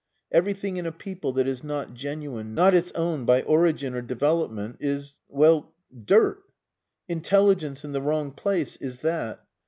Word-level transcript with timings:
Everything 0.31 0.77
in 0.77 0.87
a 0.87 0.91
people 0.91 1.31
that 1.33 1.47
is 1.47 1.63
not 1.63 1.93
genuine, 1.93 2.55
not 2.55 2.73
its 2.73 2.91
own 2.93 3.23
by 3.23 3.43
origin 3.43 3.93
or 3.93 4.01
development, 4.01 4.77
is 4.79 5.15
well 5.29 5.75
dirt! 6.05 6.39
Intelligence 7.07 7.85
in 7.85 7.91
the 7.91 8.01
wrong 8.01 8.31
place 8.31 8.77
is 8.77 9.01
that. 9.01 9.45